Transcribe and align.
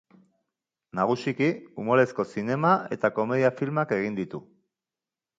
Nagusiki 0.99 1.49
umorezko 1.83 2.25
zinema 2.31 2.71
eta 2.97 3.11
komedia 3.19 3.51
filmak 3.61 3.93
egin 3.99 4.17
ditu. 4.21 4.41